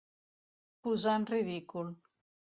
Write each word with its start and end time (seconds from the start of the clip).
Posar 0.87 1.15
en 1.19 1.29
ridícul. 1.33 1.95